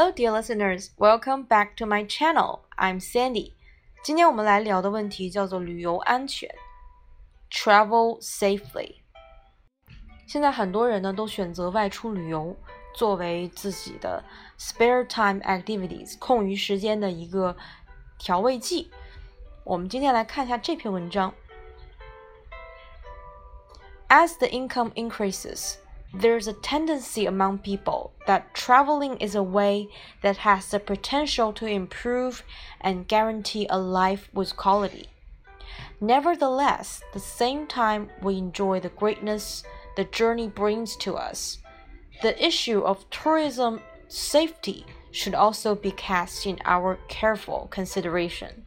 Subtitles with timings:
[0.00, 0.90] Hello, dear listeners.
[0.98, 2.64] Welcome back to my channel.
[2.76, 3.54] I'm Sandy.
[4.04, 6.54] 今天我们来聊的问题叫做旅游安全，
[7.50, 8.96] Travel safely。
[10.26, 12.54] 现在很多人呢都选择外出旅游，
[12.94, 14.22] 作为自己的
[14.58, 17.56] spare time activities 空余时间的一个
[18.18, 18.90] 调味剂。
[19.64, 21.32] 我们今天来看一下这篇文章。
[24.10, 25.76] As the income increases,
[26.13, 29.87] there's a tendency among people that traveling is a way
[30.21, 32.43] that has the potential to improve
[32.81, 35.07] and guarantee a life with quality.
[36.01, 39.63] Nevertheless, the same time we enjoy the greatness
[39.95, 41.59] the journey brings to us,
[42.21, 48.65] the issue of tourism safety should also be cast in our careful consideration.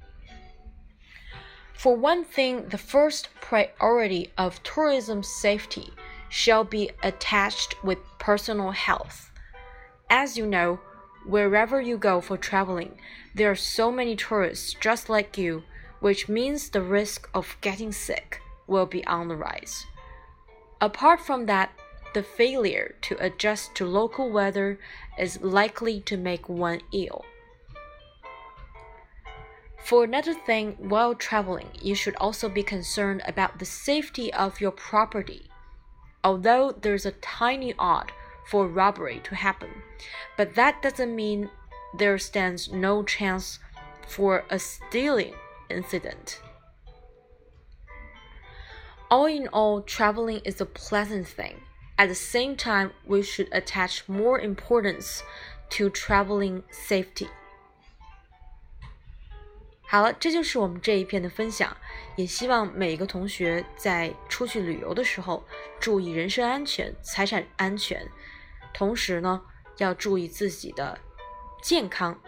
[1.75, 5.93] For one thing, the first priority of tourism safety
[6.35, 9.31] shall be attached with personal health.
[10.11, 10.81] As you know,
[11.25, 12.99] wherever you go for traveling,
[13.37, 15.63] there are so many tourists just like you,
[16.01, 19.87] which means the risk of getting sick will be on the rise.
[20.81, 21.71] Apart from that,
[22.15, 24.81] the failure to adjust to local weather
[25.17, 27.25] is likely to make one ill.
[29.85, 34.73] For another thing, while traveling, you should also be concerned about the safety of your
[34.73, 35.49] property.
[36.25, 38.11] Although there's a tiny odd
[38.47, 39.71] for robbery to happen,
[40.39, 41.51] but that doesn't mean
[41.99, 43.59] there stands no chance
[44.09, 45.35] for a stealing
[45.69, 46.41] incident.
[49.11, 51.61] All in all, traveling is a pleasant thing.
[51.99, 55.23] At the same time, we should attach more importance
[55.71, 57.29] to traveling safety.
[59.94, 61.76] 好了，这就是我们这一篇的分享。
[62.16, 65.44] 也希望每一个同学在出去旅游的时候，
[65.80, 68.08] 注意人身安全、财产安全，
[68.74, 69.42] 同时呢，
[69.78, 71.00] 要注意自己的
[71.62, 72.20] 健康。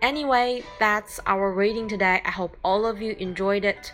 [0.00, 2.20] Anyway, that's our reading today.
[2.22, 3.92] I hope all of you enjoyed it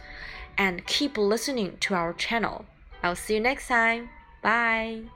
[0.56, 2.65] and keep listening to our channel.
[3.03, 4.09] I'll see you next time.
[4.43, 5.10] Bye.